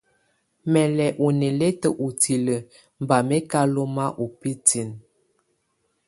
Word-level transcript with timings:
Mɛ́ 0.71 0.85
lɛ́ 0.97 1.09
ú 1.23 1.27
nɛlɛtá 1.39 1.89
ú 2.05 2.07
tilǝ́ 2.21 2.65
bá 3.07 3.17
mɛ́ 3.27 3.39
ká 3.51 3.61
lɔ́má 3.73 4.05
ú 4.23 4.25
bǝ́tinǝ́. 4.39 4.97